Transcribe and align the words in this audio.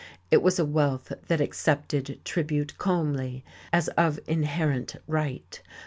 It 0.31 0.41
was 0.41 0.57
a 0.57 0.65
wealth 0.65 1.13
that 1.27 1.39
accepted 1.41 2.19
tribute 2.25 2.75
calmly, 2.79 3.45
as 3.71 3.87
of 3.89 4.19
inherent 4.25 4.95
right. 5.05 5.61